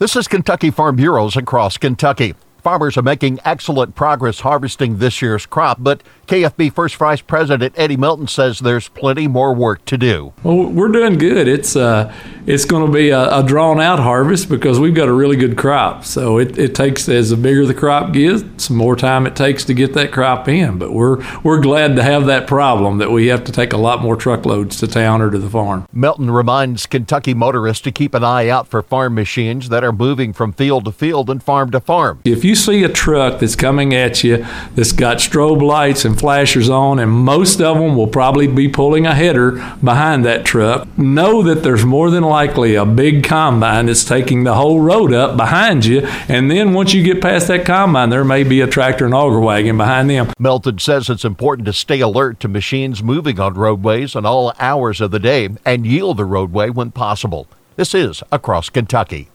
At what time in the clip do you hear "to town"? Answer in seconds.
24.78-25.20